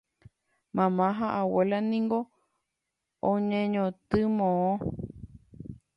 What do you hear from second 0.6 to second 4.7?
Mama ha abuela piko oñeñotỹ moõ